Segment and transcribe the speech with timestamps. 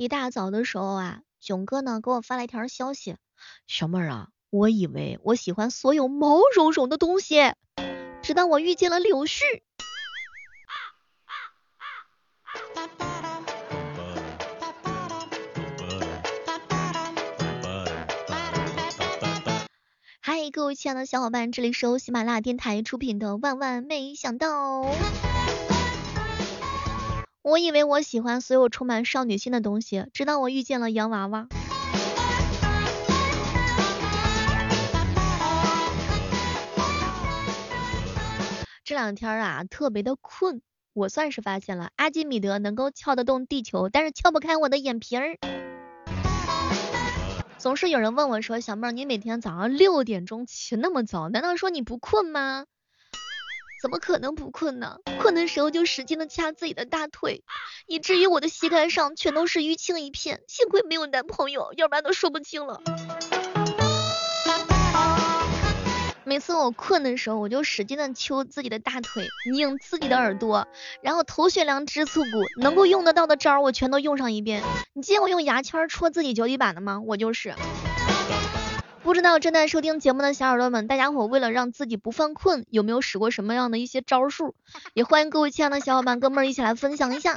[0.00, 3.16] 一大早的时候啊，囧哥呢给我发了一条消息，
[3.66, 7.52] 小妹儿啊，我以为我喜欢所有毛茸茸的东西，
[8.22, 9.42] 直到我遇见了柳絮。
[20.20, 24.82] 嗨，各位亲爱的小伙伴，这里是由喜马拉雅电台出品的《万万没想到》。
[27.42, 31.46] 我以为我喜欢所有充满少女心的东西，直到我遇见了洋娃娃。
[38.84, 40.62] 这两天啊，特别的困，
[40.94, 45.38] 我算是发现了，阿基米德能够撬得动地球，但是撬不开我的眼皮儿。
[47.58, 52.64] 总是有人问我说：“小妹儿，你每天早上六点钟起那么早，难道说你不困吗？”
[53.80, 54.98] 怎么可能不困呢？
[55.20, 57.42] 困的时候就使劲的掐自己的大腿，
[57.86, 60.40] 以至于我的膝盖上全都是淤青一片。
[60.48, 62.80] 幸亏没有男朋友，要不然都说不清了。
[66.24, 70.66] 每次我困的时候，我就使劲的揪自己的大腿，拧自己的耳朵，
[71.00, 72.26] 然后头悬梁支刺股，
[72.60, 74.62] 能够用得到的招儿我全都用上一遍。
[74.92, 77.00] 你见过用牙签戳自己脚底板的吗？
[77.06, 77.54] 我就是。
[79.08, 84.54] 不知道正在收听节目的小耳朵们，大家伙为了让自己不犯困，有没有使过什么样的一些招数？
[84.92, 87.34] 也欢迎各位亲爱的小伙伴哥们儿一起来分享一下。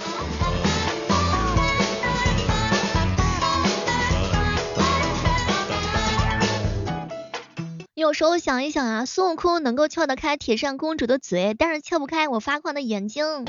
[7.93, 13.45] 有时候想一想啊，孙悟空能够撬得开铁扇公主的嘴，但是撬不开我发狂的眼睛。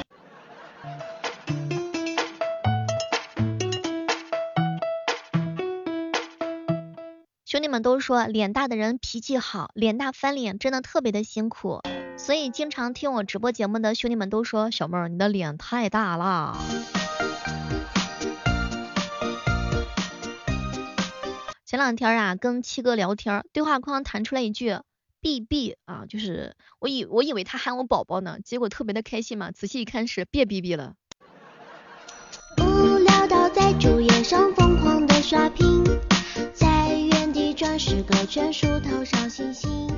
[7.53, 11.83] 兄弟们都说脸大的人脾气好，脸大翻脸真的特别的辛苦，
[12.17, 16.56] 所以经常听我直播节目的兄弟们都说小妹儿你的脸太大了。
[21.67, 24.78] 前两天啊，跟七哥聊天，对话框弹出来一句
[25.20, 30.95] “B B” 啊，就是我以我以为他喊我宝宝呢，结果特别的开心嘛，仔细一看是别 B B 了。
[32.57, 35.85] 无聊到在主页上疯狂的刷屏，
[37.89, 39.89] 原地转十个圈数头上星星。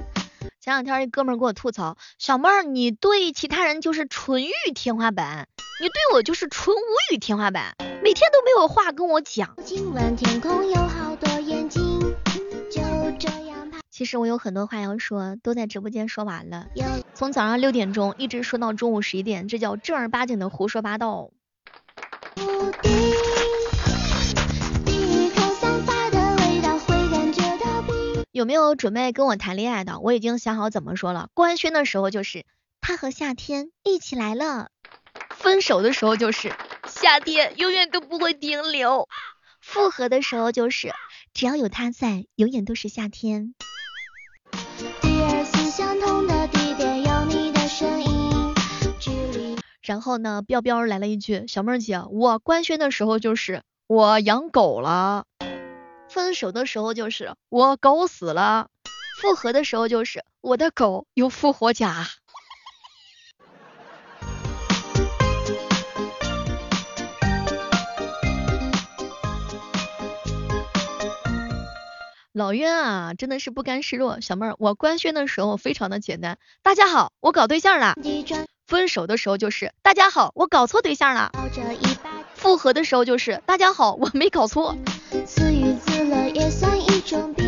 [0.61, 5.49] 前两天一哥们给我吐槽，小妹儿你对其他人就是纯欲天花板，
[5.81, 6.81] 你对我就是纯无
[7.13, 9.55] 语天花板，每天都没有话跟我讲。
[9.65, 12.01] 今晚天空有好多眼睛，
[12.71, 12.81] 就
[13.19, 16.69] 这样其实我有很多话要说，都在直播间说完了。
[17.13, 21.31] 从早上六点钟一直说到中午十一点，这叫正儿八经的胡说八道。
[28.35, 30.01] 有没有准备跟我谈恋爱的？
[30.01, 31.29] 我已经想好怎么说了。
[31.35, 32.45] 官宣的时候就是
[32.81, 34.71] 他和夏天一起来了，
[35.31, 36.53] 分手的时候就是
[36.89, 39.09] 夏天永远都不会停留，
[39.61, 40.93] 复合的时候就是
[41.33, 43.55] 只要有他在，永远都是夏天。
[49.81, 55.25] 然后呢，彪彪来了一句：“小妹儿姐，我官宣的时候就是我养狗了。”
[56.15, 58.69] 分手的时候就是我狗死了，
[59.21, 62.07] 复合的时候就是我的狗有复活甲。
[72.33, 74.21] 老冤啊，真的是不甘示弱。
[74.21, 77.97] 小妹儿，我官宣的时候非常的简单，大家好，我搞对象了。
[78.69, 81.33] 分手的时候就是大家好，我搞错对象了。
[82.37, 84.77] 复合的时候就是大家好，我没搞错。
[86.45, 87.47] 也算一种病。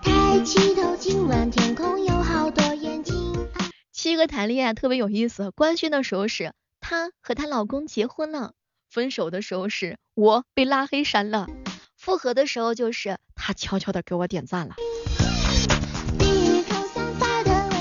[0.00, 3.48] 抬起头，今晚天空有好多眼睛。
[3.90, 8.52] 七哥谈恋爱特别有意思，官宣的时候是她和她老公结婚了，
[8.88, 11.48] 分手的时候是我被拉黑删了，
[11.96, 14.76] 复合的时候就是他悄悄的给我点赞了。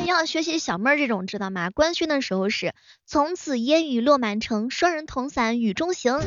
[0.08, 1.70] 要学习小妹儿这种知道吗？
[1.70, 2.74] 官宣的时候是
[3.06, 6.20] 从此烟雨落满城，双人同伞雨中行。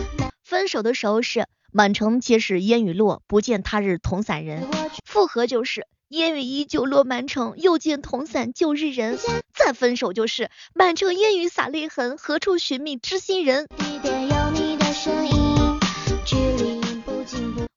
[0.45, 1.49] 分手的时候是。
[1.75, 4.69] 满城皆是烟雨落，不见他日同伞人。
[5.07, 9.19] 复合就是烟雨依旧落满城，又见同伞旧日人。
[9.55, 13.69] 再分手就是满城烟雨洒泪痕，何处寻觅知心人？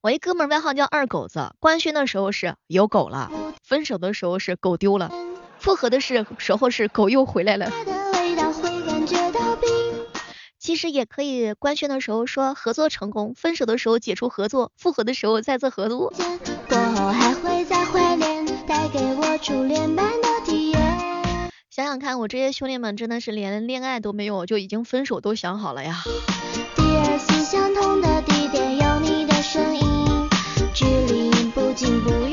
[0.02, 3.32] 我一哥们外号叫二狗子，官宣的时候是有狗了，
[3.64, 5.10] 分手的时候是狗丢了，
[5.58, 7.72] 复合的是时候是狗又回来了。
[10.66, 16.12] 其实也可以官宣的时候说合作成功分手的时候解除合作复合的时候再次合作。
[16.68, 17.86] 过后还会再
[18.66, 20.82] 带给我初恋般的体验
[21.70, 26.02] 想想看我这些兄弟们真的是连恋爱都没有就已经分手都想好了呀。
[26.76, 29.36] 第二次相同的地点有你的
[30.74, 32.25] 距离不近不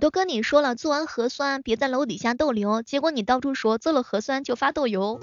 [0.00, 5.20] 都跟你说了做完核酸别在楼底下逗留，结果你到处说做了核酸就发豆油。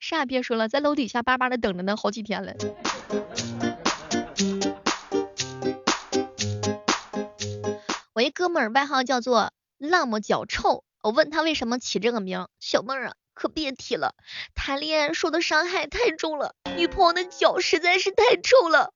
[0.00, 2.54] 啥也别说了，在楼底下巴巴的等着呢，好几天了。
[8.12, 14.14] 我一哥们儿外号叫做浪么脚臭，我问他为什么起这个名，小妹儿啊，可别提了，
[14.56, 18.92] 谈恋爱受的伤害太重了，女朋友的脚实在是太臭了。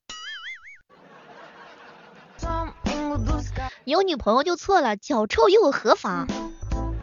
[3.85, 6.27] 有女朋友就错了，脚臭又有何妨？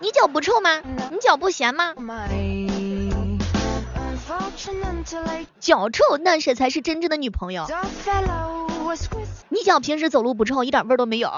[0.01, 0.81] 你脚不臭吗？
[1.11, 1.93] 你脚不咸吗？
[5.59, 7.65] 脚臭那是才是真正的女朋友。
[9.49, 11.31] 你脚平时走路不臭，一点味都没有。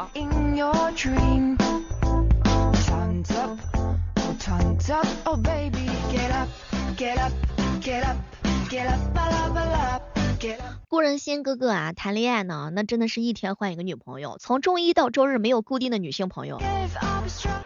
[10.87, 16.61] 顾仁心哥哥啊，谈恋爱呢，那真的是一天换一个女朋友，从周一到周日没有固定的女性朋友。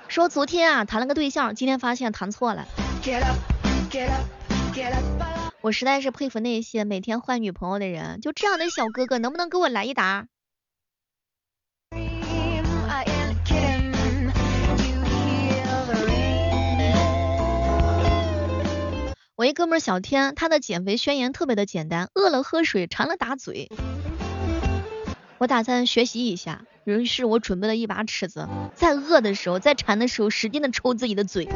[0.08, 2.66] 说昨天啊谈了个对象，今天发现谈错了。
[5.62, 10.28] 我实在是佩服那些每天换女朋友的人，就这样的小哥哥，能不能给我来一打？
[19.42, 23.72] 我一哥们小天，他的减肥宣言特别的简单：饿了喝水，馋了打嘴。
[25.40, 31.50] 我打算学习一下，于是我准备了一把尺子，在饿的时候，在馋的时候，使劲的抽自己的嘴。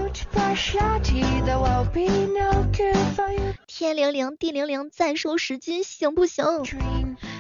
[3.68, 6.44] 天灵灵，地灵灵，再瘦十斤行不行？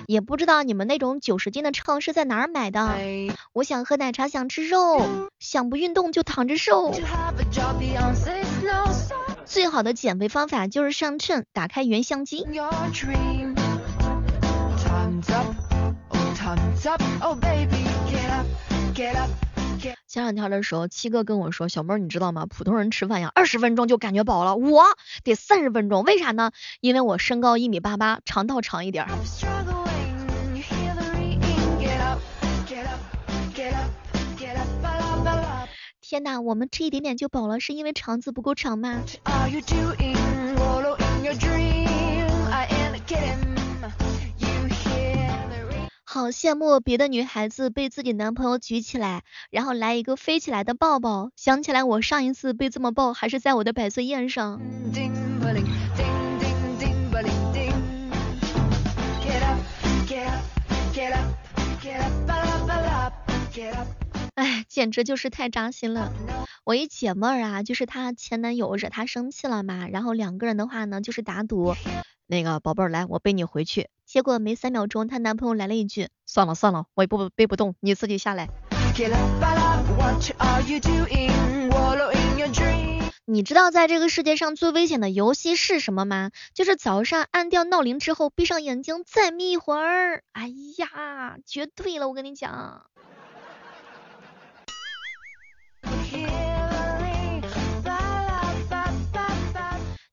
[0.05, 2.95] 也不知道你们那种九十斤的秤是在哪儿买的。
[3.51, 5.01] 我想喝奶茶，想吃肉，
[5.39, 6.93] 想不运动就躺着瘦。
[9.45, 12.45] 最好的减肥方法就是上秤，打开原相机。
[20.07, 22.45] 前两天的时候，七哥跟我说，小妹儿你知道吗？
[22.45, 24.83] 普通人吃饭呀，二十分钟就感觉饱了，我
[25.23, 26.51] 得三十分钟，为啥呢？
[26.81, 29.05] 因为我身高一米八八，肠道长一点。
[36.07, 39.01] 天哪，我们吃一点点就饱了，是因为肠子不够长吗？
[46.03, 51.31] 好羡慕别的女孩子被自己男朋友举起来，然后来一个飞起来的抱抱。
[51.35, 54.61] 想起来我上一次被这么抱，还是在我的百岁宴上。
[54.93, 55.09] 哎，
[64.75, 66.11] 简直就是太扎心了。
[66.65, 71.73] 我一姐妹儿啊，就是她前男友惹她生气了嘛，然后两个人的话呢，就是打赌。
[72.27, 73.87] 那个宝贝儿，来，我背你回去。
[74.05, 78.49] 结果没三秒钟，她男朋友来了一句：“算了算了，我也不背不动，你自己下来。”
[83.27, 86.31] 你知道在这个世界上最危险的游戏是什么吗？
[86.53, 90.21] 就是早上按掉闹铃之后，闭上眼睛再眯一会儿。
[90.33, 92.87] 哎呀，绝对了，我跟你讲。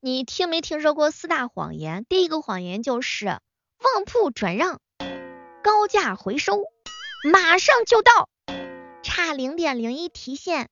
[0.04, 2.04] 你听没听说过四大谎言？
[2.08, 3.40] 第一个谎言就是旺
[4.04, 4.80] 铺转让，
[5.62, 6.64] 高价回收，
[7.32, 8.28] 马上就到，
[9.04, 10.68] 差零点零一提现。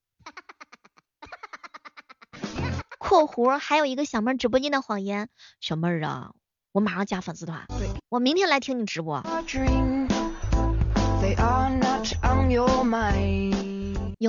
[2.98, 5.28] 括弧还有一个小妹直播间的谎言，
[5.60, 6.32] 小妹儿啊，
[6.72, 7.68] 我马上加粉丝团，
[8.08, 9.22] 我明天来听你直播。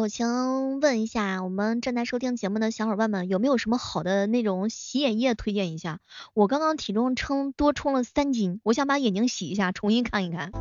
[0.01, 6.00] 友情问一下，我们正在收听节目的小伙伴们，有没有什么好的那种洗眼液推荐一下？
[6.34, 10.51] 我刚刚体重称多充了三斤，我想把眼睛洗一下，重新看一看。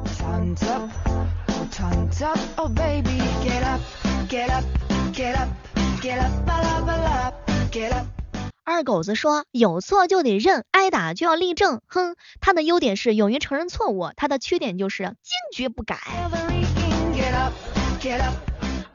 [8.65, 11.81] 二狗子说，有错就得认，挨打就要立正。
[11.87, 15.17] 哼，他的优点是勇于承认错误，他的缺点就是坚
[15.55, 15.97] 决不改。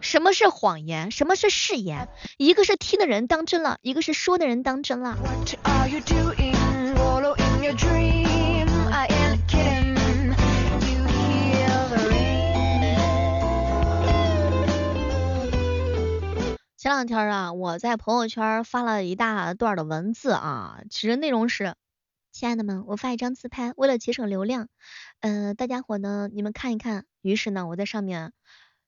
[0.06, 1.10] 什么是谎言？
[1.10, 2.08] 什么是誓言？
[2.38, 5.18] 一个是听的人当真了，一个是说的人当真了。
[16.78, 21.74] 前两天啊，我在朋友圈发了一大段的文字啊，其实内容是：
[22.32, 24.68] 亲爱的们，我发一张自拍，为了节省流量，
[25.22, 27.06] 呃，大家伙呢，你们看一看。
[27.24, 28.34] 于是呢，我在上面。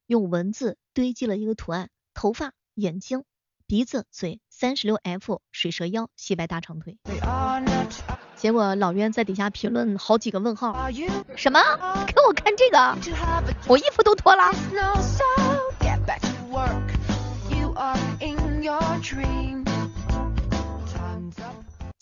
[0.08, 3.24] 用文字堆积了一个图案，头发、眼睛、
[3.66, 6.96] 鼻子、嘴，三十六 F，水蛇腰，细白大长腿。
[8.34, 10.72] 结果老袁在底下评论好几个问号，
[11.36, 11.60] 什么？
[12.06, 12.96] 给我看这个，
[13.68, 14.50] 我衣服都脱了。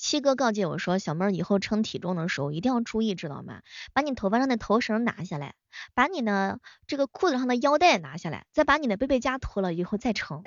[0.06, 3.62] 七哥告诫我说，小妹儿以后称体重的时候一定要注意，知道吗？
[3.92, 5.54] 把你头发上的头绳拿下来，
[5.94, 10.44] 把你的这个裤子上的腰带拿下来，再把你的背背夹脱了以后再称。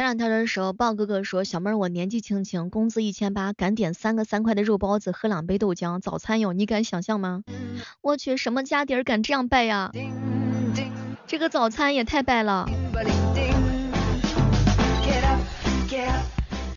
[0.00, 7.42] 前两天的时候，豹哥哥说，小妹儿我年纪轻轻，工资一千八，敢点三个三块的肉包子，喝两杯豆浆，早餐有，你敢想象吗？
[8.00, 9.90] 我去，什么家底儿敢这样败呀？
[11.26, 12.66] 这个早餐也太败了。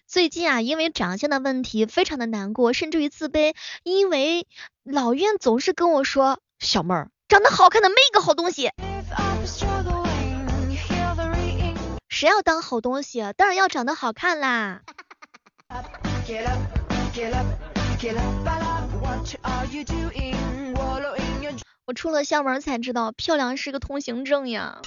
[0.06, 3.53] 最近啊，因为长相的问题，非常的难过，甚至于自卑，
[3.84, 4.46] 因为
[4.84, 8.72] 老院总是跟我说，小妹儿长得好看的没一个好东西。
[12.24, 13.20] 谁要当好东西？
[13.36, 14.84] 当然要长得好看啦。
[21.84, 24.82] 我出了校门才知道，漂亮是个通行证呀。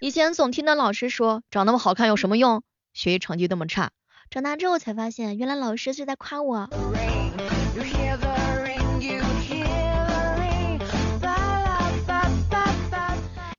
[0.00, 2.62] 以前总听到老师说，长那么好看有什么用？
[2.94, 3.90] 学习成绩那么差。
[4.30, 6.70] 长大之后才发现，原来老师是在夸我。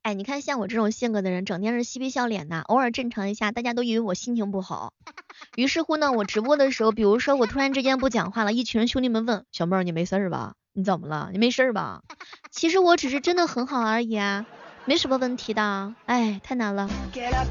[0.07, 4.93] 哎，你看像我这种性格的人，整天是嬉皮笑脸的，偶尔正常一下，大家都以为我心情不好。
[5.57, 10.53] 于是乎呢，我直播的时候，比如说我突然之间不讲话了，一群兄弟们问小妹儿你没事吧？
[10.71, 11.27] 你怎么了？
[11.33, 12.03] 你没事吧？
[12.49, 14.45] 其实我只是真的很好而已啊，
[14.85, 15.93] 没什么问题的。
[16.05, 16.89] 哎，太难了。
[17.11, 17.45] get up,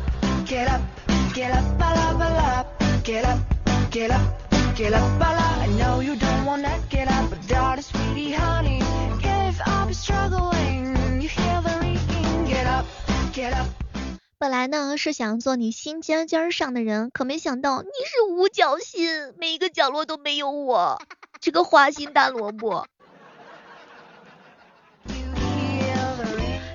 [0.47, 0.81] get up,
[1.37, 1.53] get
[4.95, 7.35] up, I know you don't wanna get up,
[14.39, 21.01] 本来呢是想做你心尖尖上的人，可没想到你是五角星，每一个角落都没有我，
[21.41, 22.87] 这个花心大萝卜。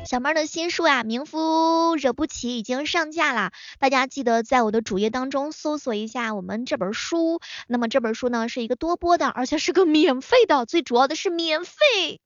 [0.05, 7.39] 小妹的新书呀，《名夫惹不起》已经上架了，大家记得在我的主页当中搜索一下我们这本书。
[7.67, 12.19] 那么这本书呢是一个多播的，而且是个免费的，最主要的是免费。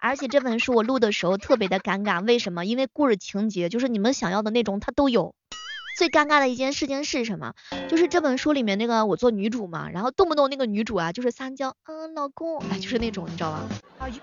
[0.00, 2.64] 而且这本书我录的时候特别的尴尬，为什么？
[2.64, 5.34] 因为故事情节就是你们想要的那种，它都有。
[5.98, 7.52] 最尴尬的一件事情是什么？
[7.88, 13.68] 就是这本书里面那个我做女主嘛，然后动不动那个女主啊就是撒娇，嗯，老公，哎，就是那种，你知道吧？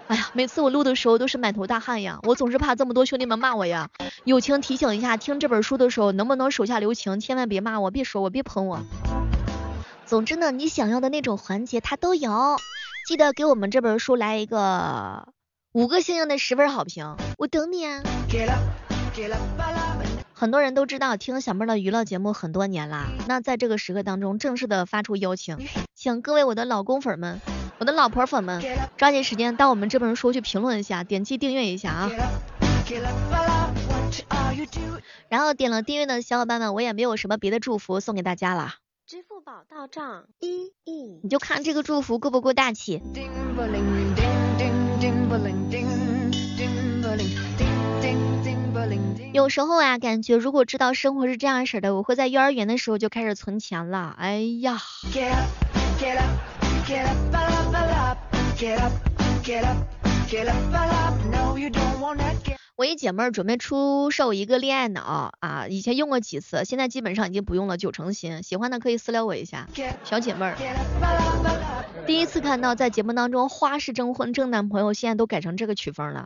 [0.08, 3.90] 哎呀，每次我录的时候都是满头大汗呀，我总是怕这么多兄弟们骂我呀。
[4.24, 8.80] 友情提醒一下，听这本书的时候能不能手下留情，千万别骂我，别说我，别喷我。
[10.08, 12.56] 总之呢，你想要的那种环节它都有，
[13.08, 15.28] 记得给我们这本书来一个
[15.78, 18.02] 五个星星的十分好评，我等你啊。
[20.34, 25.60] 很多人都知道听小妹的娱乐节目很多年啦，那在这个时刻当中正式的发出邀请，
[25.94, 27.40] 请各位我的老公粉们、
[27.78, 28.64] 我的老婆粉们，
[28.98, 32.10] 抓紧时间到我们这本书去评论一下，点击订阅一下啊。
[35.30, 38.78] 然后点了订阅的小伙伴们，我也没有什么别的祝福送给大家了。
[39.08, 43.02] 支付宝到账一亿，你就看这个祝福够不够大气。
[49.32, 54.14] 有时候啊，感觉如果知道生活是这样式的，我会在幼儿园的时候就开始存钱了。
[54.20, 54.78] 哎呀，
[62.78, 68.44] 我一姐妹儿准备出售一个恋爱脑啊，以前用过几次，现在基本上已经不用了，九成新。
[68.44, 69.68] 喜欢的可以私聊我一下，
[70.04, 70.54] 小姐妹儿。
[72.06, 76.26] 第一次看到在节目当中花式征婚征男朋友，现在都改成这个曲风了。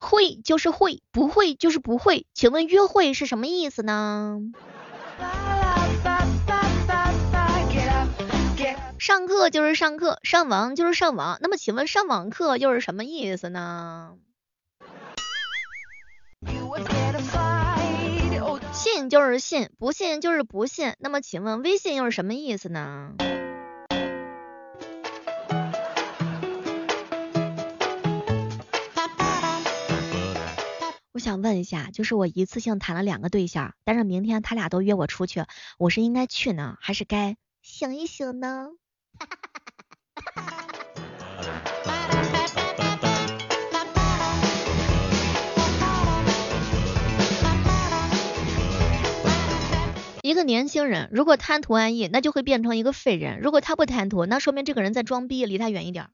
[0.00, 2.26] 会就是会，不会就是不会。
[2.34, 4.38] 请问约会是什么意思呢？
[9.06, 11.38] 上课就是上课，上网就是上网。
[11.40, 14.18] 那么请问上网课又是什么意思呢？
[18.72, 20.94] 信就是信，不信就是不信。
[20.98, 23.12] 那么请问微信又是什么意思呢？
[31.12, 35.44] 我想问一下，就是我一次性谈了两个对象，但是明天他俩都约我出去，
[35.78, 38.70] 我是应该去呢，还是该想一想呢？
[50.22, 56.06] 一个年轻人如果贪图安逸，那就会变成一个废人；如果他不贪图，那说明这个人在装逼，离他远一点。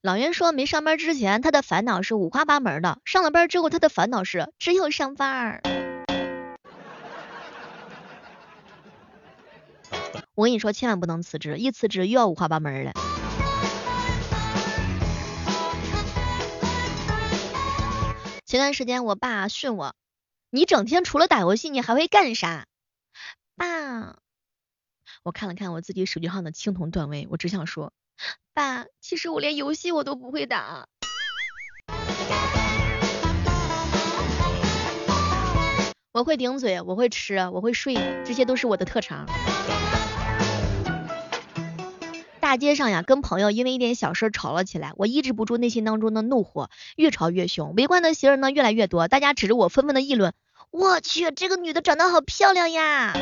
[0.00, 5.60] 老袁说，没上班之前，他的烦恼是五花八门的；上了班之后，他的烦恼是只有上班。
[10.38, 12.92] 我跟你说，千万不能辞职，一辞职又要五花八门了。
[18.46, 19.96] 前段时间我爸训我，
[20.50, 22.66] 你整天除了打游戏，你还会干啥？
[23.56, 24.14] 爸，
[25.24, 27.92] 我看了看我自己手机上的青铜段位，我只想说，
[28.54, 30.86] 爸，其实我连游戏我都不会打。
[36.12, 39.26] 我会顶嘴，我会吃，我会睡，这些都是我的特长。
[42.48, 47.74] 大街上呀，跟朋友因为一点小事吵了起来，我抑制不住内心当中的怒火，越吵越凶。
[47.76, 50.32] 围观的行人呢越来越多，大家指着我纷纷的议论
[50.72, 53.12] ：“我去，这个女的长得好漂亮呀！”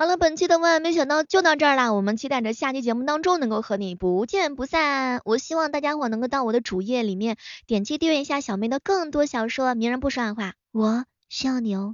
[0.00, 5.20] 好了，本期的万万没想到就到这儿啦，我们期待着下期节目当中能够和你不见不散。
[5.24, 11.92] 我希望大家伙能够到我的主页里面点击订阅一下小妹的更多小说，名人不说暗话，我需要你哦。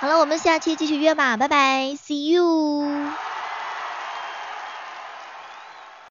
[0.00, 3.12] 好了，我们下期继续约吧，拜拜，see you。